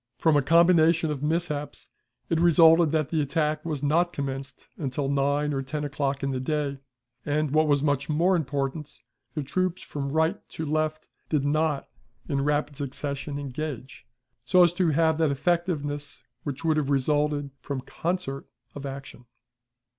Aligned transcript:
From 0.17 0.35
a 0.35 0.41
combination 0.41 1.11
of 1.11 1.21
mishaps, 1.21 1.89
it 2.27 2.39
resulted 2.39 2.91
that 2.91 3.09
the 3.09 3.21
attack 3.21 3.63
was 3.63 3.83
not 3.83 4.11
commenced 4.13 4.65
until 4.75 5.07
nine 5.07 5.53
or 5.53 5.61
ten 5.61 5.83
o'clock 5.83 6.23
in 6.23 6.31
the 6.31 6.39
day, 6.39 6.79
and, 7.23 7.51
what 7.51 7.67
was 7.67 7.83
much 7.83 8.09
more 8.09 8.35
important, 8.35 8.99
the 9.35 9.43
troops 9.43 9.83
from 9.83 10.11
right 10.11 10.41
to 10.49 10.65
left 10.65 11.07
did 11.29 11.45
not 11.45 11.87
in 12.27 12.43
rapid 12.43 12.77
succession 12.77 13.37
engage, 13.37 14.07
so 14.43 14.63
as 14.63 14.73
to 14.73 14.89
have 14.89 15.19
that 15.19 15.29
effectiveness 15.29 16.23
which 16.41 16.65
would 16.65 16.77
have 16.77 16.89
resulted 16.89 17.51
from 17.59 17.79
concert 17.81 18.47
of 18.73 18.87
action. 18.87 19.25